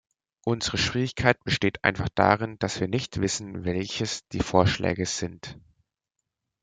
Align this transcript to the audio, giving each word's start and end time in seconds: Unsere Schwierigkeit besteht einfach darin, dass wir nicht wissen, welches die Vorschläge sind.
Unsere 0.45 0.79
Schwierigkeit 0.79 1.39
besteht 1.43 1.83
einfach 1.83 2.09
darin, 2.15 2.57
dass 2.57 2.79
wir 2.79 2.87
nicht 2.87 3.21
wissen, 3.21 3.65
welches 3.65 4.27
die 4.29 4.39
Vorschläge 4.41 5.05
sind. 5.05 5.59